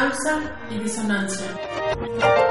Causa 0.00 0.40
y 0.70 0.78
disonancia. 0.78 2.49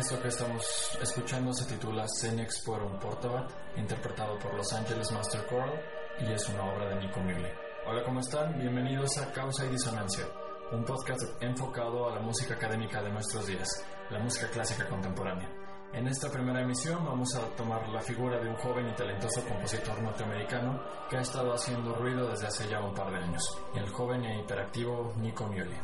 Esto 0.00 0.18
que 0.18 0.28
estamos 0.28 0.64
escuchando 1.02 1.52
se 1.52 1.66
titula 1.66 2.08
Senex 2.08 2.62
por 2.64 2.82
un 2.82 2.98
Portabat, 2.98 3.50
interpretado 3.76 4.38
por 4.38 4.54
Los 4.54 4.72
Angeles 4.72 5.12
Master 5.12 5.46
Choral 5.46 5.78
y 6.20 6.32
es 6.32 6.48
una 6.48 6.64
obra 6.72 6.88
de 6.88 7.02
Nico 7.02 7.20
Muley. 7.20 7.52
Hola, 7.86 8.02
¿cómo 8.02 8.20
están? 8.20 8.58
Bienvenidos 8.58 9.18
a 9.18 9.30
Causa 9.30 9.66
y 9.66 9.68
Disonancia, 9.68 10.24
un 10.72 10.86
podcast 10.86 11.20
enfocado 11.42 12.08
a 12.08 12.14
la 12.14 12.22
música 12.22 12.54
académica 12.54 13.02
de 13.02 13.10
nuestros 13.10 13.46
días, 13.46 13.68
la 14.08 14.18
música 14.20 14.48
clásica 14.48 14.88
contemporánea. 14.88 15.50
En 15.92 16.08
esta 16.08 16.30
primera 16.30 16.62
emisión 16.62 17.04
vamos 17.04 17.34
a 17.34 17.44
tomar 17.54 17.86
la 17.90 18.00
figura 18.00 18.40
de 18.40 18.48
un 18.48 18.56
joven 18.56 18.88
y 18.88 18.94
talentoso 18.94 19.44
compositor 19.46 20.00
norteamericano 20.00 20.82
que 21.10 21.18
ha 21.18 21.20
estado 21.20 21.52
haciendo 21.52 21.94
ruido 21.94 22.26
desde 22.30 22.46
hace 22.46 22.66
ya 22.70 22.80
un 22.80 22.94
par 22.94 23.10
de 23.10 23.18
años, 23.18 23.42
el 23.74 23.86
joven 23.90 24.24
e 24.24 24.40
hiperactivo 24.40 25.12
Nico 25.18 25.46
Muley. 25.46 25.78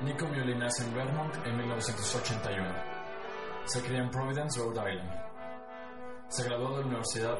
Nico 0.00 0.26
Muley 0.26 0.56
nace 0.56 0.82
en 0.82 0.94
Vermont 0.96 1.46
en 1.46 1.56
1981 1.56 2.93
se 3.66 3.82
cría 3.82 4.00
en 4.00 4.10
Providence, 4.10 4.60
Rhode 4.60 4.92
Island. 4.92 5.10
Se 6.28 6.44
graduó 6.44 6.70
de 6.76 6.80
la 6.80 6.86
Universidad 6.86 7.38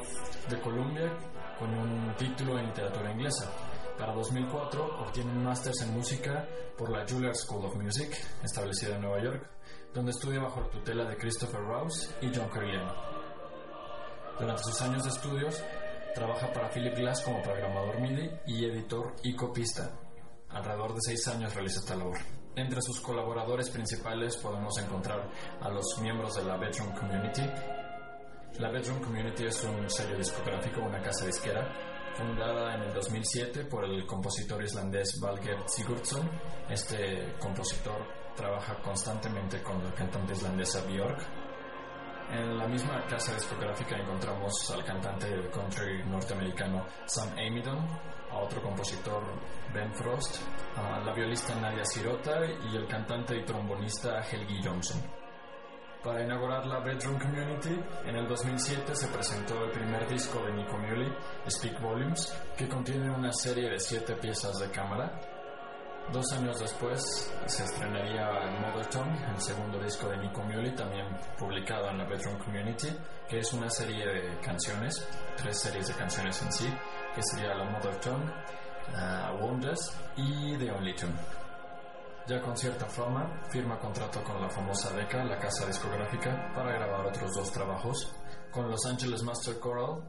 de 0.49 0.61
Columbia 0.61 1.11
con 1.59 1.73
un 1.73 2.15
título 2.17 2.57
en 2.57 2.67
literatura 2.67 3.11
inglesa. 3.11 3.51
Para 3.97 4.13
2004 4.13 5.01
obtiene 5.01 5.31
un 5.31 5.43
máster 5.43 5.73
en 5.81 5.93
música 5.93 6.47
por 6.77 6.89
la 6.89 7.05
Juilliard 7.07 7.35
School 7.35 7.65
of 7.65 7.75
Music, 7.75 8.09
establecida 8.43 8.95
en 8.95 9.01
Nueva 9.01 9.23
York, 9.23 9.49
donde 9.93 10.11
estudia 10.11 10.41
bajo 10.41 10.61
la 10.61 10.69
tutela 10.69 11.05
de 11.05 11.15
Christopher 11.17 11.61
Rouse 11.61 12.13
y 12.21 12.31
John 12.35 12.49
Carigliano. 12.49 12.93
Durante 14.39 14.63
sus 14.63 14.81
años 14.81 15.03
de 15.03 15.09
estudios, 15.09 15.63
trabaja 16.13 16.51
para 16.51 16.69
Philip 16.69 16.95
Glass 16.95 17.21
como 17.21 17.41
programador 17.41 18.01
MIDI 18.01 18.31
y 18.47 18.65
editor 18.65 19.15
y 19.23 19.35
copista. 19.35 19.91
Alrededor 20.49 20.93
de 20.93 21.01
seis 21.01 21.27
años 21.27 21.53
realiza 21.53 21.79
esta 21.79 21.95
labor. 21.95 22.17
Entre 22.55 22.81
sus 22.81 23.01
colaboradores 23.01 23.69
principales 23.69 24.37
podemos 24.37 24.77
encontrar 24.77 25.29
a 25.59 25.69
los 25.69 25.99
miembros 26.01 26.35
de 26.35 26.45
la 26.45 26.55
Bedroom 26.55 26.93
Community. 26.93 27.41
La 28.59 28.71
Bedroom 28.71 29.01
Community 29.01 29.45
es 29.45 29.61
un 29.65 29.89
sello 29.89 30.17
discográfico, 30.17 30.79
una 30.79 31.01
casa 31.01 31.25
disquera, 31.25 31.67
fundada 32.13 32.75
en 32.75 32.83
el 32.83 32.93
2007 32.93 33.65
por 33.65 33.83
el 33.83 34.05
compositor 34.05 34.63
islandés 34.63 35.19
Valger 35.19 35.57
Sigurdsson. 35.67 36.29
Este 36.69 37.35
compositor 37.39 38.07
trabaja 38.37 38.81
constantemente 38.81 39.61
con 39.61 39.83
la 39.83 39.93
cantante 39.93 40.31
islandesa 40.31 40.81
Björk. 40.85 41.44
En 42.31 42.57
la 42.57 42.67
misma 42.67 43.05
casa 43.05 43.33
discográfica 43.35 43.97
encontramos 43.97 44.71
al 44.71 44.83
cantante 44.83 45.29
de 45.29 45.49
country 45.49 46.03
norteamericano 46.05 46.85
Sam 47.05 47.29
Amidon, 47.37 47.77
a 48.31 48.39
otro 48.39 48.61
compositor 48.61 49.23
Ben 49.73 49.93
Frost, 49.93 50.41
a 50.75 50.99
la 50.99 51.13
violista 51.13 51.53
Nadia 51.55 51.85
Sirota 51.85 52.45
y 52.45 52.75
el 52.75 52.87
cantante 52.87 53.37
y 53.37 53.45
trombonista 53.45 54.21
Helgi 54.21 54.59
Johnson. 54.63 55.01
Para 56.03 56.23
inaugurar 56.23 56.65
la 56.67 56.79
Bedroom 56.79 57.17
Community, 57.19 57.79
en 58.05 58.15
el 58.15 58.27
2007 58.27 58.95
se 58.95 59.07
presentó 59.07 59.63
el 59.63 59.71
primer 59.71 60.07
disco 60.07 60.43
de 60.43 60.53
Nico 60.53 60.77
Muley, 60.77 61.11
Speak 61.49 61.81
Volumes, 61.81 62.31
que 62.57 62.67
contiene 62.67 63.09
una 63.09 63.31
serie 63.31 63.69
de 63.69 63.79
siete 63.79 64.15
piezas 64.15 64.59
de 64.59 64.69
cámara. 64.69 65.19
Dos 66.13 66.31
años 66.33 66.59
después 66.59 67.33
se 67.47 67.63
estrenaría 67.63 68.29
Mother 68.61 68.85
Tongue, 68.87 69.17
el 69.27 69.41
segundo 69.41 69.79
disco 69.79 70.07
de 70.07 70.17
Nico 70.17 70.43
Muley, 70.43 70.75
también 70.75 71.05
publicado 71.37 71.89
en 71.89 71.97
la 71.97 72.05
Bedroom 72.05 72.37
Community, 72.37 72.89
que 73.27 73.39
es 73.39 73.51
una 73.53 73.69
serie 73.69 74.05
de 74.05 74.39
canciones, 74.39 75.05
tres 75.35 75.59
series 75.59 75.87
de 75.87 75.93
canciones 75.95 76.41
en 76.43 76.53
sí, 76.53 76.73
que 77.13 77.21
sería 77.23 77.55
la 77.55 77.65
Mother 77.65 77.95
Tongue, 77.99 78.31
uh, 78.93 79.43
Wonders 79.43 79.97
y 80.15 80.55
The 80.57 80.71
Only 80.71 80.95
Tune. 80.95 81.13
Ya 82.27 82.39
con 82.41 82.55
cierta 82.55 82.85
fama, 82.85 83.41
firma 83.49 83.77
contrato 83.79 84.23
con 84.23 84.39
la 84.41 84.49
famosa 84.49 84.95
Decca, 84.95 85.23
la 85.23 85.37
casa 85.37 85.65
discográfica, 85.65 86.51
para 86.53 86.71
grabar 86.71 87.07
otros 87.07 87.33
dos 87.33 87.51
trabajos. 87.51 88.13
Con 88.51 88.69
Los 88.69 88.85
Angeles 88.85 89.21
Master 89.21 89.59
Choral, 89.59 90.01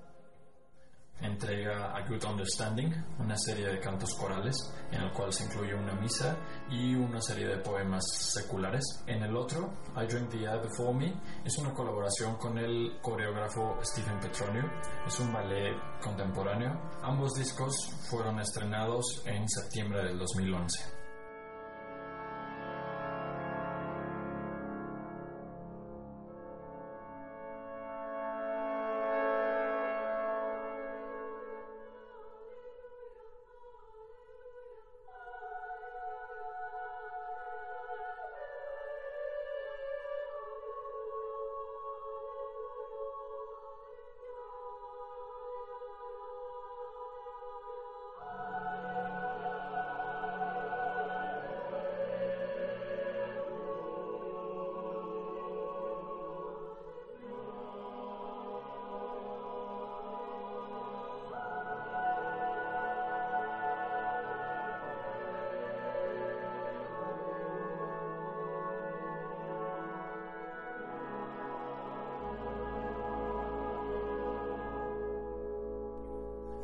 entrega 1.21 1.97
A 1.97 2.07
Good 2.07 2.25
Understanding, 2.25 2.93
una 3.19 3.37
serie 3.37 3.69
de 3.69 3.81
cantos 3.81 4.15
corales, 4.15 4.57
en 4.91 5.03
el 5.03 5.13
cual 5.13 5.33
se 5.33 5.45
incluye 5.45 5.75
una 5.75 5.95
misa 5.95 6.37
y 6.71 6.95
una 6.95 7.21
serie 7.21 7.47
de 7.47 7.59
poemas 7.59 8.05
seculares. 8.11 8.85
En 9.07 9.23
el 9.23 9.37
otro, 9.37 9.73
I 9.97 10.07
Drink 10.07 10.31
the 10.31 10.45
Air 10.45 10.63
Before 10.63 10.95
Me, 10.95 11.15
es 11.45 11.57
una 11.59 11.73
colaboración 11.73 12.37
con 12.37 12.59
el 12.59 12.99
coreógrafo 13.01 13.79
Stephen 13.83 14.21
Petronio, 14.21 14.65
es 15.07 15.21
un 15.21 15.33
ballet 15.33 15.75
contemporáneo. 16.03 16.81
Ambos 17.03 17.35
discos 17.35 17.75
fueron 18.11 18.41
estrenados 18.41 19.23
en 19.25 19.49
septiembre 19.49 20.05
del 20.05 20.19
2011. 20.19 20.96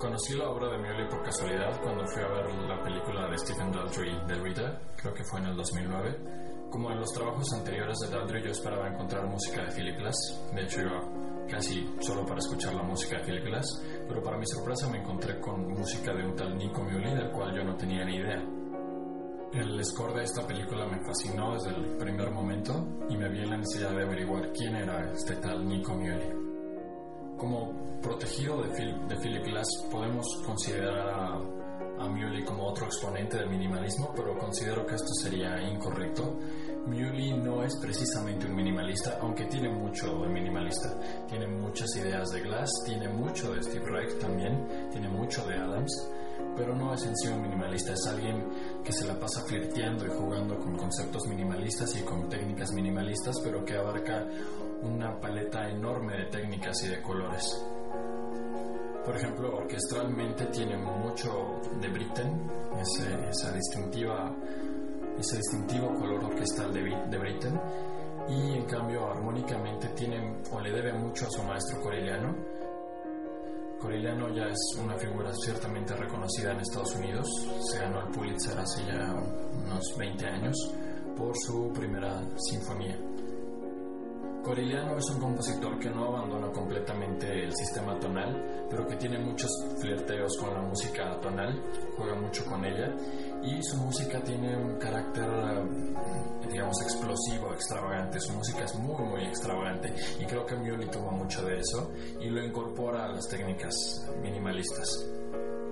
Conocí 0.02 0.34
la 0.34 0.50
obra 0.50 0.68
de 0.68 0.78
Muley 0.78 1.08
por 1.08 1.22
casualidad 1.22 1.80
cuando 1.80 2.04
fui 2.08 2.24
a 2.24 2.26
ver 2.26 2.52
la 2.66 2.82
película 2.82 3.28
de 3.28 3.38
Stephen 3.38 3.70
Daldry 3.70 4.10
de 4.26 4.34
Rita, 4.34 4.80
creo 4.96 5.14
que 5.14 5.22
fue 5.22 5.38
en 5.38 5.46
el 5.46 5.56
2009. 5.56 6.18
Como 6.72 6.90
en 6.90 6.98
los 6.98 7.12
trabajos 7.12 7.52
anteriores 7.52 7.96
de 8.00 8.08
Daldry, 8.08 8.42
yo 8.42 8.50
esperaba 8.50 8.88
encontrar 8.88 9.28
música 9.28 9.62
de 9.62 9.70
Philip 9.70 9.96
Glass. 9.98 10.16
De 10.56 10.62
hecho, 10.64 10.80
iba 10.80 11.00
casi 11.48 11.88
solo 12.00 12.26
para 12.26 12.40
escuchar 12.40 12.74
la 12.74 12.82
música 12.82 13.18
de 13.18 13.26
Philip 13.26 13.44
Glass, 13.44 13.80
pero 14.08 14.20
para 14.20 14.38
mi 14.38 14.46
sorpresa 14.48 14.88
me 14.88 14.98
encontré 14.98 15.38
con 15.38 15.68
música 15.68 16.12
de 16.12 16.26
un 16.26 16.34
tal 16.34 16.58
Nico 16.58 16.82
Muley, 16.82 17.14
del 17.14 17.30
cual 17.30 17.54
yo 17.54 17.62
no 17.62 17.76
tenía 17.76 18.04
ni 18.04 18.16
idea. 18.16 18.42
El 19.52 19.84
score 19.84 20.14
de 20.14 20.24
esta 20.24 20.44
película 20.44 20.84
me 20.84 21.00
fascinó 21.06 21.54
desde 21.54 21.76
el 21.76 21.96
primer 21.96 22.28
momento 22.32 23.04
y 23.08 23.16
me 23.16 23.28
vi 23.28 23.42
en 23.42 23.50
la 23.50 23.58
necesidad 23.58 23.94
de 23.94 24.02
averiguar 24.02 24.50
quién 24.52 24.74
era 24.74 25.12
este 25.12 25.36
tal 25.36 25.64
Nico 25.64 25.94
Muley. 25.94 26.41
Como 27.42 27.72
protegido 28.00 28.62
de, 28.62 29.16
Philip 29.16 29.44
Glass, 29.44 29.66
podemos 29.90 30.24
considerar 30.46 31.08
a, 31.08 31.34
a 31.98 32.08
Muley 32.08 32.44
como 32.44 32.68
otro 32.68 32.86
exponente 32.86 33.36
del 33.36 33.50
minimalismo, 33.50 34.12
pero 34.14 34.38
considero 34.38 34.86
que 34.86 34.94
esto 34.94 35.12
sería 35.20 35.60
incorrecto. 35.60 36.38
Muley 36.86 37.32
no 37.32 37.64
es 37.64 37.74
precisamente 37.78 38.46
un 38.46 38.54
minimalista, 38.54 39.18
aunque 39.20 39.46
tiene 39.46 39.68
mucho 39.70 40.20
de 40.20 40.28
minimalista. 40.28 40.96
Tiene 41.28 41.48
muchas 41.48 41.88
ideas 41.96 42.30
de 42.30 42.42
Glass, 42.42 42.70
tiene 42.86 43.08
mucho 43.08 43.52
de 43.52 43.60
Steve 43.64 43.86
Reich 43.86 44.20
también, 44.20 44.88
tiene 44.92 45.08
mucho 45.08 45.44
de 45.44 45.56
Adams, 45.56 46.12
pero 46.56 46.76
no 46.76 46.94
es 46.94 47.04
en 47.04 47.16
sí 47.16 47.26
un 47.26 47.42
minimalista, 47.42 47.92
es 47.92 48.06
alguien 48.06 48.46
que 48.84 48.92
se 48.92 49.04
la 49.04 49.18
pasa 49.18 49.42
flirteando 49.42 50.06
y 50.06 50.10
jugando 50.10 50.56
con 50.60 50.76
conceptos 50.76 51.26
minimalistas 51.26 51.96
y 51.96 52.02
con 52.02 52.28
técnicas 52.28 52.70
minimalistas, 52.70 53.40
pero 53.42 53.64
que 53.64 53.76
abarca 53.76 54.28
una 54.82 55.18
paleta 55.20 55.68
enorme 55.68 56.16
de 56.16 56.24
técnicas 56.26 56.82
y 56.84 56.88
de 56.88 57.02
colores. 57.02 57.64
Por 59.04 59.16
ejemplo, 59.16 59.56
orquestralmente 59.56 60.46
tiene 60.46 60.76
mucho 60.76 61.60
de 61.80 61.88
Britten, 61.88 62.50
ese, 62.80 63.28
esa 63.28 63.52
distintiva, 63.52 64.32
ese 65.18 65.36
distintivo 65.36 65.94
color 65.94 66.24
orquestal 66.24 66.72
de, 66.72 66.82
de 66.82 67.18
Britten, 67.18 67.60
y 68.28 68.54
en 68.54 68.64
cambio 68.66 69.10
armónicamente 69.10 69.88
tiene 69.88 70.36
o 70.52 70.60
le 70.60 70.70
debe 70.70 70.92
mucho 70.92 71.26
a 71.26 71.30
su 71.30 71.42
maestro 71.42 71.80
Corelliano. 71.80 72.34
Corelliano 73.80 74.28
ya 74.32 74.44
es 74.44 74.78
una 74.80 74.96
figura 74.96 75.32
ciertamente 75.34 75.96
reconocida 75.96 76.52
en 76.52 76.60
Estados 76.60 76.94
Unidos, 76.94 77.26
se 77.68 77.78
ganó 77.80 78.02
el 78.02 78.08
Pulitzer 78.12 78.56
hace 78.56 78.84
ya 78.86 79.12
unos 79.66 79.96
20 79.98 80.26
años 80.26 80.56
por 81.16 81.36
su 81.36 81.72
primera 81.72 82.22
sinfonía. 82.36 82.96
Corelliano 84.42 84.98
es 84.98 85.08
un 85.10 85.20
compositor 85.20 85.78
que 85.78 85.88
no 85.88 86.04
abandona 86.04 86.50
completamente 86.50 87.44
el 87.44 87.54
sistema 87.54 87.98
tonal, 88.00 88.66
pero 88.68 88.86
que 88.88 88.96
tiene 88.96 89.18
muchos 89.18 89.50
flirteos 89.80 90.36
con 90.36 90.52
la 90.52 90.60
música 90.62 91.20
tonal, 91.20 91.62
juega 91.96 92.14
mucho 92.16 92.44
con 92.46 92.64
ella 92.64 92.92
y 93.42 93.62
su 93.62 93.76
música 93.76 94.20
tiene 94.22 94.56
un 94.56 94.78
carácter, 94.78 95.28
digamos, 96.50 96.82
explosivo, 96.82 97.52
extravagante. 97.52 98.18
Su 98.18 98.32
música 98.32 98.64
es 98.64 98.74
muy, 98.74 99.04
muy 99.04 99.24
extravagante 99.24 99.94
y 100.20 100.24
creo 100.24 100.44
que 100.44 100.56
Muley 100.56 100.90
tuvo 100.90 101.12
mucho 101.12 101.42
de 101.44 101.60
eso 101.60 101.92
y 102.20 102.28
lo 102.28 102.42
incorpora 102.44 103.04
a 103.04 103.12
las 103.12 103.28
técnicas 103.28 104.08
minimalistas. 104.20 104.88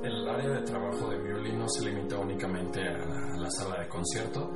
El 0.02 0.26
área 0.28 0.48
de 0.48 0.62
trabajo 0.62 1.10
de 1.10 1.18
Muley 1.18 1.52
no 1.56 1.68
se 1.68 1.84
limita 1.84 2.18
únicamente 2.18 2.80
a 2.80 3.36
la 3.36 3.50
sala 3.50 3.80
de 3.80 3.88
concierto, 3.88 4.50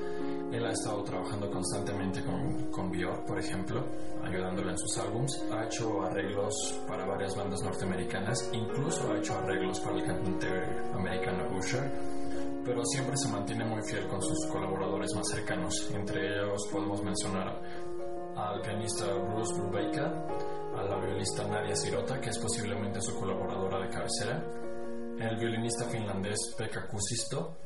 él 0.54 0.66
ha 0.66 0.70
estado 0.70 1.02
trabajando 1.02 1.50
constantemente 1.50 2.22
con, 2.22 2.70
con 2.70 2.90
Björk, 2.90 3.26
por 3.26 3.38
ejemplo, 3.38 3.84
ayudándole 4.22 4.70
en 4.70 4.78
sus 4.78 4.96
álbums. 4.98 5.42
Ha 5.50 5.64
hecho 5.64 6.02
arreglos 6.02 6.80
para 6.86 7.04
varias 7.04 7.36
bandas 7.36 7.62
norteamericanas, 7.62 8.50
incluso 8.52 9.12
ha 9.12 9.18
hecho 9.18 9.34
arreglos 9.34 9.80
para 9.80 9.96
el 9.96 10.04
cantante 10.04 10.48
americano 10.94 11.48
Usher, 11.56 11.90
pero 12.64 12.84
siempre 12.84 13.16
se 13.16 13.28
mantiene 13.28 13.64
muy 13.64 13.82
fiel 13.82 14.06
con 14.08 14.22
sus 14.22 14.46
colaboradores 14.46 15.12
más 15.14 15.28
cercanos. 15.28 15.90
Entre 15.92 16.26
ellos 16.26 16.68
podemos 16.70 17.02
mencionar 17.02 17.60
al 18.36 18.60
pianista 18.62 19.12
Bruce 19.12 19.54
Brubaker, 19.54 20.12
a 20.76 20.82
la 20.82 20.98
violista 20.98 21.46
Nadia 21.46 21.76
Sirota, 21.76 22.20
que 22.20 22.30
es 22.30 22.38
posiblemente 22.38 23.00
su 23.00 23.14
colaboradora 23.14 23.80
de 23.80 23.88
cabecera, 23.88 24.44
el 25.18 25.36
violinista 25.36 25.84
finlandés 25.84 26.54
Pekka 26.56 26.86
Kusisto, 26.88 27.56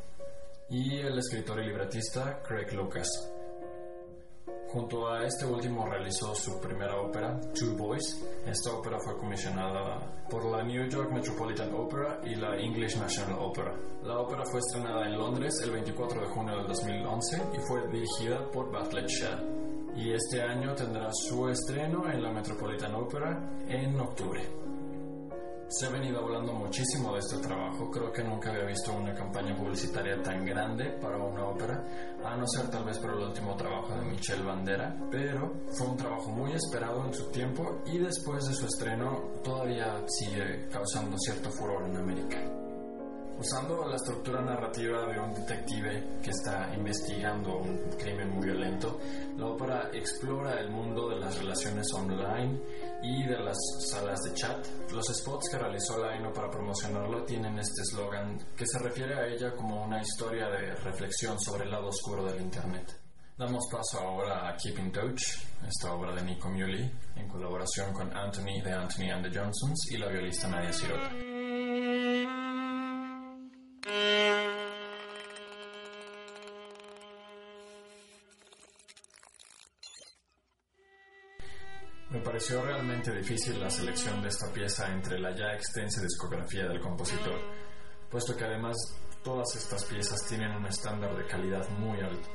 y 0.70 0.98
el 0.98 1.18
escritor 1.18 1.60
y 1.60 1.66
libretista 1.66 2.42
Craig 2.42 2.72
Lucas. 2.75 3.08
Junto 4.70 5.08
a 5.08 5.25
este 5.25 5.46
último 5.46 5.87
realizó 5.87 6.34
su 6.34 6.60
primera 6.60 7.00
ópera, 7.00 7.40
Two 7.58 7.75
Boys. 7.75 8.22
Esta 8.44 8.72
ópera 8.72 8.98
fue 8.98 9.16
comisionada 9.16 9.98
por 10.28 10.44
la 10.44 10.62
New 10.62 10.87
York 10.90 11.10
Metropolitan 11.10 11.72
Opera 11.75 12.20
y 12.22 12.34
la 12.34 12.54
English 12.58 12.98
National 12.98 13.38
Opera. 13.40 13.75
La 14.02 14.18
ópera 14.18 14.44
fue 14.44 14.60
estrenada 14.60 15.06
en 15.06 15.16
Londres 15.16 15.58
el 15.64 15.70
24 15.70 16.20
de 16.20 16.26
junio 16.28 16.56
del 16.58 16.66
2011 16.66 17.42
y 17.54 17.58
fue 17.66 17.88
dirigida 17.88 18.50
por 18.50 18.70
Bartlett 18.70 19.08
Shah. 19.08 19.42
Y 19.96 20.12
este 20.12 20.42
año 20.42 20.75
tendrá 20.75 21.08
su 21.12 21.48
estreno 21.48 22.06
en 22.12 22.22
la 22.22 22.30
Metropolitan 22.30 22.94
Opera 22.94 23.64
en 23.68 23.98
octubre. 23.98 24.67
Se 25.70 25.84
ha 25.84 25.90
venido 25.90 26.20
hablando 26.20 26.54
muchísimo 26.54 27.12
de 27.12 27.18
este 27.18 27.37
trabajo, 27.38 27.90
creo 27.90 28.10
que 28.10 28.25
nunca 28.25 28.50
había 28.50 28.64
visto 28.64 28.90
una 28.90 29.12
campaña 29.14 29.54
publicitaria 29.54 30.22
tan 30.22 30.42
grande 30.46 30.92
para 31.00 31.18
una 31.18 31.44
ópera, 31.44 31.84
a 32.25 32.34
no 32.37 32.46
ser 32.46 32.70
tal 32.70 32.84
vez 32.84 32.98
por 32.98 33.10
el 33.10 33.18
último 33.18 33.54
trabajo 33.54 33.94
de 33.94 34.06
Michelle 34.06 34.44
Bandera, 34.44 34.96
pero 35.10 35.52
fue 35.70 35.88
un 35.88 35.96
trabajo 35.98 36.30
muy 36.30 36.52
esperado 36.52 37.04
en 37.04 37.12
su 37.12 37.26
tiempo 37.26 37.82
y 37.84 37.98
después 37.98 38.48
de 38.48 38.54
su 38.54 38.64
estreno 38.64 39.40
todavía 39.44 40.02
sigue 40.06 40.68
causando 40.72 41.18
cierto 41.18 41.50
furor 41.50 41.84
en 41.84 41.96
América. 41.98 42.58
Usando 43.38 43.87
la 43.87 43.95
estructura 43.95 44.40
narrativa 44.40 45.07
de 45.07 45.21
un 45.21 45.33
detective 45.33 46.18
que 46.21 46.30
está 46.30 46.75
investigando 46.75 47.59
un 47.59 47.88
crimen 47.97 48.30
muy 48.30 48.47
violento, 48.47 48.99
la 49.37 49.47
ópera 49.47 49.90
explora 49.92 50.59
el 50.59 50.71
mundo 50.71 51.09
de 51.09 51.21
las 51.21 51.38
relaciones 51.38 51.87
online 51.95 52.61
y 53.00 53.25
de 53.28 53.38
las 53.38 53.57
salas 53.90 54.18
de 54.23 54.35
chat. 54.35 54.66
Los 54.92 55.07
spots 55.07 55.50
que 55.50 55.59
realizó 55.59 55.99
la 55.99 56.33
para 56.33 56.50
promocionarlo 56.50 57.23
tienen 57.23 57.57
este 57.61 57.83
eslogan 57.83 58.38
que 58.57 58.66
se 58.66 58.80
refiere 58.80 59.14
a 59.14 59.26
ella 59.28 59.54
como 59.54 59.85
una 59.85 60.02
historia 60.02 60.49
de 60.49 60.75
reflexión 60.75 61.38
sobre 61.38 61.64
el 61.64 61.71
lado 61.71 61.90
oscuro 61.90 62.25
del 62.25 62.40
Internet. 62.40 62.92
Damos 63.37 63.68
paso 63.71 64.00
ahora 64.00 64.49
a 64.49 64.57
Keeping 64.57 64.90
Touch, 64.90 65.23
esta 65.64 65.95
obra 65.95 66.12
de 66.12 66.23
Nico 66.23 66.50
Muley, 66.50 66.92
en 67.14 67.28
colaboración 67.28 67.92
con 67.92 68.14
Anthony 68.16 68.61
de 68.64 68.73
Anthony 68.73 69.12
and 69.12 69.30
the 69.30 69.38
Johnsons 69.38 69.92
y 69.92 69.97
la 69.97 70.09
violista 70.09 70.49
Nadia 70.49 70.73
Sirota. 70.73 71.38
Pareció 82.38 82.62
realmente 82.62 83.12
difícil 83.12 83.59
la 83.59 83.68
selección 83.68 84.23
de 84.23 84.28
esta 84.28 84.47
pieza 84.52 84.87
entre 84.92 85.18
la 85.18 85.35
ya 85.35 85.54
extensa 85.54 86.00
discografía 86.00 86.68
del 86.68 86.80
compositor, 86.80 87.37
puesto 88.09 88.37
que 88.37 88.45
además 88.45 88.76
todas 89.25 89.57
estas 89.57 89.85
piezas 89.87 90.25
tienen 90.28 90.52
un 90.52 90.64
estándar 90.66 91.16
de 91.16 91.26
calidad 91.26 91.68
muy 91.71 91.99
alto. 91.99 92.28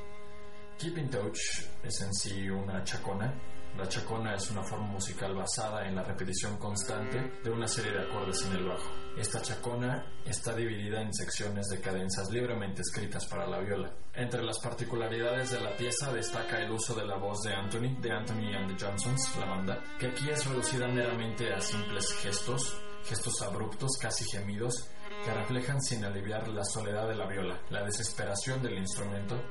Keeping 0.77 1.09
Touch 1.09 1.39
es 1.81 2.01
en 2.01 2.13
sí 2.13 2.49
una 2.49 2.83
chacona. 2.83 3.33
La 3.77 3.89
chacona 3.89 4.35
es 4.35 4.51
una 4.51 4.61
forma 4.61 4.87
musical 4.87 5.33
basada 5.33 5.87
en 5.87 5.95
la 5.95 6.03
repetición 6.03 6.57
constante 6.57 7.39
de 7.43 7.49
una 7.49 7.67
serie 7.67 7.91
de 7.91 8.03
acordes 8.03 8.45
en 8.45 8.53
el 8.53 8.65
bajo. 8.65 8.89
Esta 9.17 9.41
chacona 9.41 10.05
está 10.25 10.55
dividida 10.55 11.01
en 11.01 11.13
secciones 11.13 11.67
de 11.69 11.79
cadencias 11.79 12.29
libremente 12.29 12.81
escritas 12.81 13.25
para 13.25 13.47
la 13.47 13.59
viola. 13.59 13.91
Entre 14.13 14.43
las 14.43 14.59
particularidades 14.59 15.51
de 15.51 15.61
la 15.61 15.75
pieza 15.75 16.13
destaca 16.13 16.61
el 16.61 16.71
uso 16.71 16.93
de 16.93 17.05
la 17.05 17.17
voz 17.17 17.41
de 17.41 17.53
Anthony, 17.53 17.99
de 17.99 18.11
Anthony 18.11 18.55
and 18.55 18.77
the 18.77 18.85
Johnsons, 18.85 19.35
la 19.37 19.45
banda, 19.45 19.83
que 19.99 20.07
aquí 20.07 20.29
es 20.29 20.45
reducida 20.45 20.87
meramente 20.87 21.51
a 21.51 21.59
simples 21.59 22.13
gestos, 22.21 22.77
gestos 23.05 23.41
abruptos, 23.41 23.97
casi 23.99 24.23
gemidos, 24.25 24.87
que 25.25 25.33
reflejan 25.33 25.81
sin 25.81 26.05
aliviar 26.05 26.47
la 26.47 26.63
soledad 26.63 27.07
de 27.07 27.15
la 27.15 27.27
viola, 27.27 27.59
la 27.69 27.83
desesperación 27.83 28.61
del 28.61 28.77
instrumento, 28.77 29.41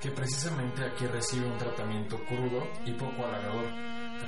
que 0.00 0.10
precisamente 0.12 0.84
aquí 0.84 1.06
recibe 1.06 1.46
un 1.46 1.58
tratamiento 1.58 2.18
crudo 2.24 2.68
y 2.84 2.92
poco 2.92 3.26
halagador, 3.26 3.66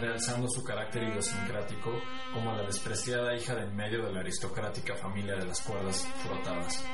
realzando 0.00 0.48
su 0.48 0.64
carácter 0.64 1.04
idiosincrático 1.04 1.92
como 2.34 2.52
la 2.52 2.62
despreciada 2.62 3.34
hija 3.36 3.54
del 3.54 3.72
medio 3.72 4.04
de 4.04 4.12
la 4.12 4.20
aristocrática 4.20 4.96
familia 4.96 5.36
de 5.36 5.46
las 5.46 5.60
cuerdas 5.60 6.06
frotadas. 6.24 6.84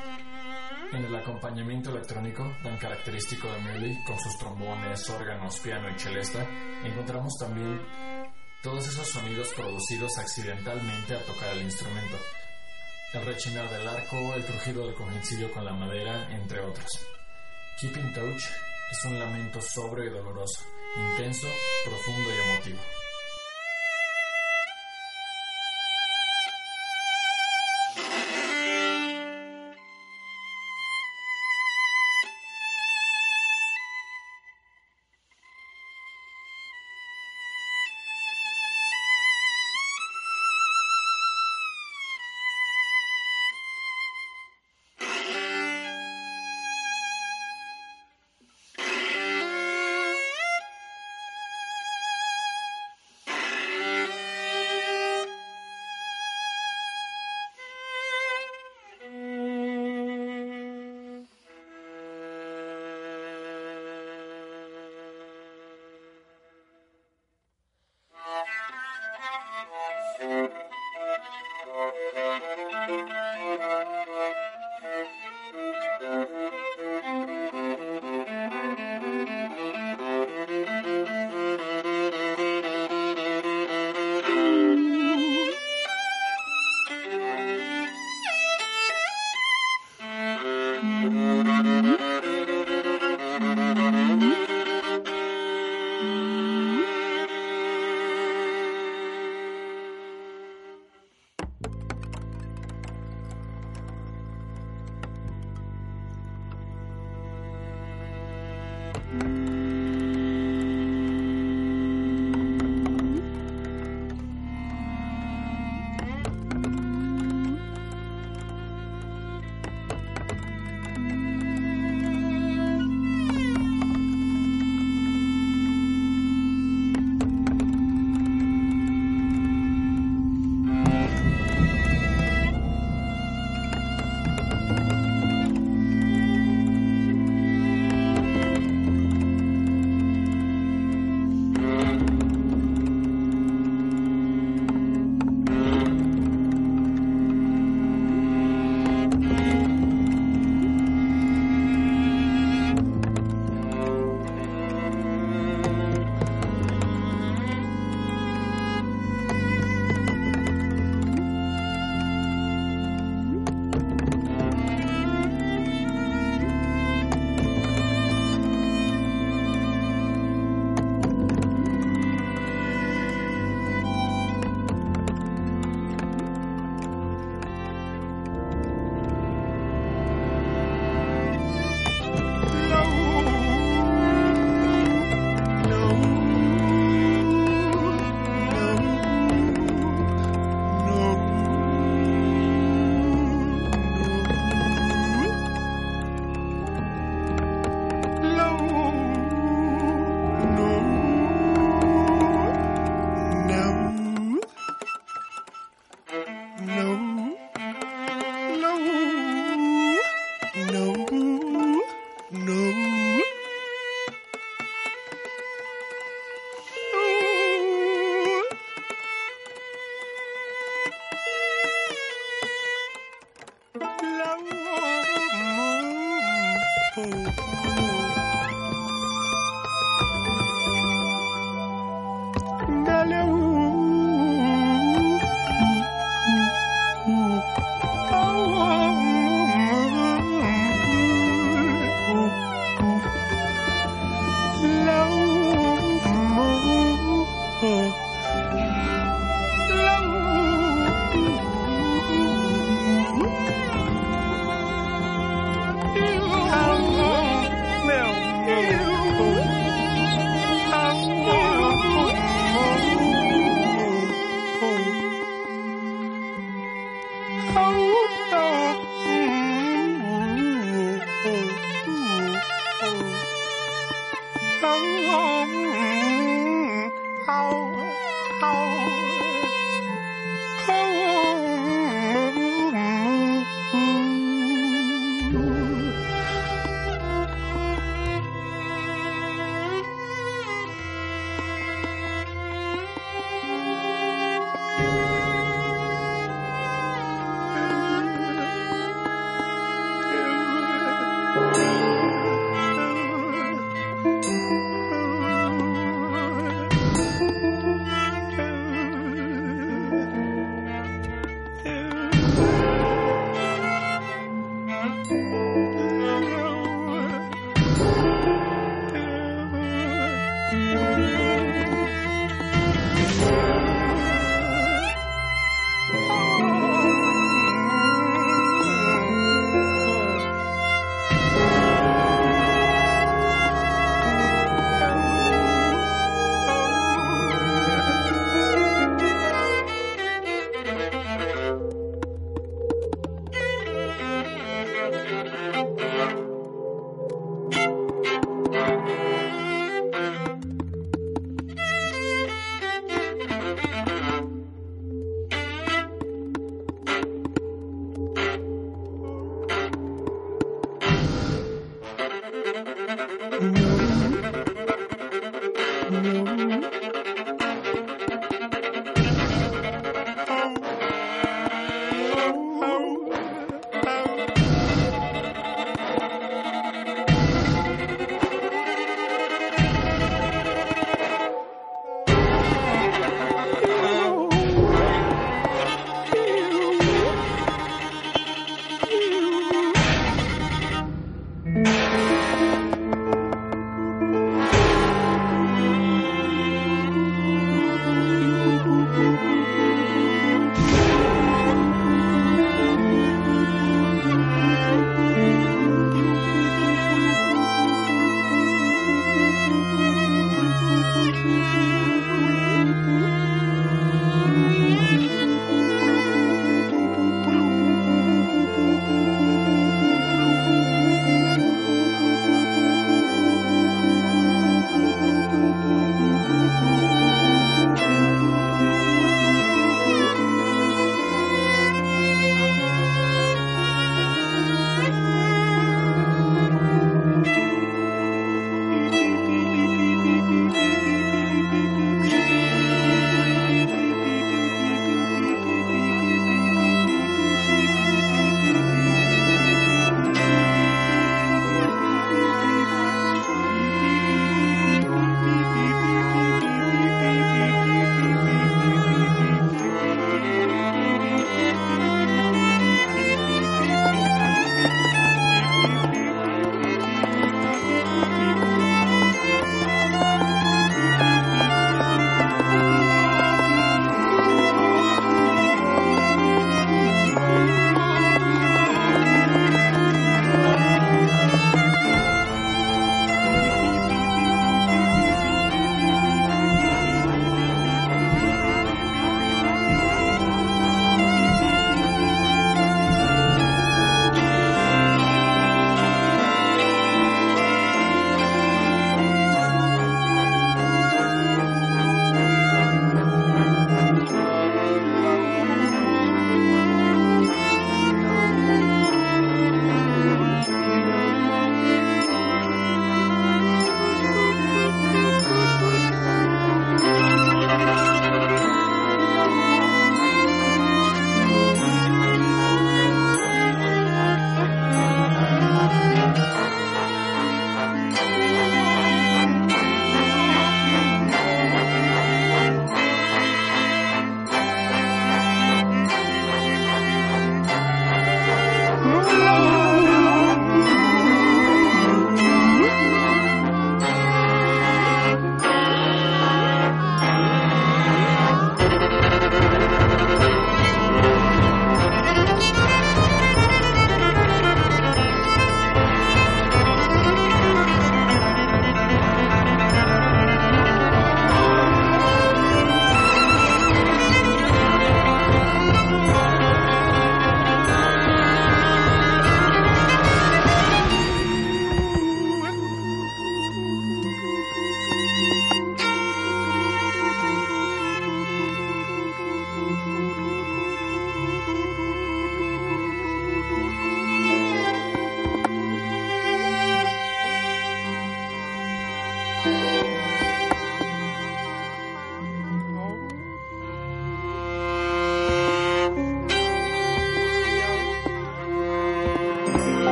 En 0.93 1.03
el 1.03 1.15
acompañamiento 1.15 1.89
electrónico, 1.89 2.43
tan 2.63 2.77
característico 2.77 3.47
de 3.51 3.59
Miley, 3.59 4.03
con 4.05 4.17
sus 4.19 4.37
trombones, 4.37 5.09
órganos, 5.09 5.59
piano 5.59 5.89
y 5.89 5.99
celesta, 5.99 6.47
encontramos 6.83 7.33
también 7.39 7.81
todos 8.61 8.87
esos 8.87 9.07
sonidos 9.07 9.49
producidos 9.55 10.17
accidentalmente 10.17 11.15
al 11.15 11.23
tocar 11.23 11.49
el 11.53 11.63
instrumento. 11.63 12.17
El 13.13 13.25
rechinar 13.25 13.69
del 13.69 13.87
arco, 13.87 14.33
el 14.35 14.45
crujido 14.45 14.85
del 14.85 14.95
cojincillo 14.95 15.51
con 15.51 15.65
la 15.65 15.73
madera, 15.73 16.29
entre 16.31 16.61
otros. 16.61 16.87
Keeping 17.79 18.13
Touch 18.13 18.43
es 18.91 19.05
un 19.05 19.19
lamento 19.19 19.61
sobrio 19.61 20.05
y 20.05 20.09
doloroso, 20.09 20.61
intenso, 20.95 21.47
profundo 21.85 22.29
y 22.29 22.49
emotivo. 22.51 22.79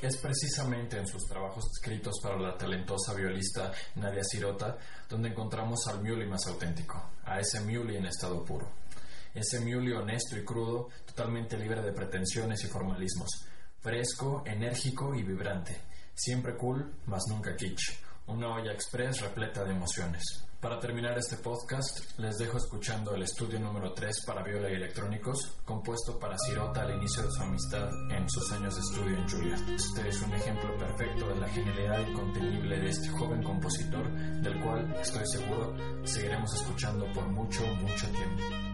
Es 0.00 0.16
precisamente 0.16 0.98
en 0.98 1.06
sus 1.06 1.24
trabajos 1.26 1.64
escritos 1.72 2.14
para 2.22 2.38
la 2.38 2.56
talentosa 2.56 3.14
violista 3.14 3.72
Nadia 3.96 4.22
Sirota 4.22 4.78
donde 5.08 5.30
encontramos 5.30 5.86
al 5.88 6.02
Muley 6.02 6.28
más 6.28 6.46
auténtico, 6.46 7.10
a 7.24 7.40
ese 7.40 7.60
Muley 7.60 7.96
en 7.96 8.06
estado 8.06 8.44
puro. 8.44 8.68
Ese 9.34 9.60
Muley 9.60 9.92
honesto 9.92 10.36
y 10.36 10.44
crudo, 10.44 10.88
totalmente 11.06 11.56
libre 11.56 11.82
de 11.82 11.92
pretensiones 11.92 12.62
y 12.64 12.68
formalismos, 12.68 13.28
fresco, 13.80 14.42
enérgico 14.46 15.14
y 15.14 15.22
vibrante, 15.22 15.80
siempre 16.14 16.56
cool, 16.56 16.94
mas 17.06 17.22
nunca 17.28 17.56
kitsch, 17.56 17.98
una 18.26 18.54
olla 18.54 18.72
express 18.72 19.20
repleta 19.20 19.64
de 19.64 19.72
emociones. 19.72 20.47
Para 20.60 20.80
terminar 20.80 21.16
este 21.16 21.36
podcast, 21.36 22.18
les 22.18 22.36
dejo 22.36 22.58
escuchando 22.58 23.14
el 23.14 23.22
estudio 23.22 23.60
número 23.60 23.92
3 23.92 24.24
para 24.26 24.42
viola 24.42 24.68
y 24.68 24.74
electrónicos, 24.74 25.52
compuesto 25.64 26.18
para 26.18 26.36
Sirota 26.36 26.82
al 26.82 26.96
inicio 26.96 27.22
de 27.22 27.30
su 27.30 27.42
amistad 27.42 27.88
en 28.10 28.28
sus 28.28 28.50
años 28.50 28.74
de 28.74 28.80
estudio 28.80 29.16
en 29.18 29.28
Juilliard. 29.28 29.70
Este 29.70 30.08
es 30.08 30.20
un 30.20 30.34
ejemplo 30.34 30.76
perfecto 30.76 31.28
de 31.28 31.36
la 31.36 31.48
genialidad 31.48 32.00
incontenible 32.08 32.76
de 32.76 32.88
este 32.88 33.08
joven 33.10 33.40
compositor, 33.44 34.10
del 34.10 34.60
cual, 34.60 34.92
estoy 35.00 35.24
seguro, 35.28 35.76
seguiremos 36.02 36.52
escuchando 36.52 37.06
por 37.12 37.28
mucho, 37.28 37.64
mucho 37.64 38.08
tiempo. 38.08 38.67